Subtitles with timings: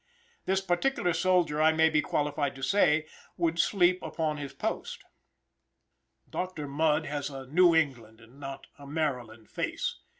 [0.47, 3.05] This particular soldier, I may be qualified to say,
[3.37, 5.03] would sleep upon his post.
[6.27, 9.99] Doctor Mudd has a New England and not a Maryland face.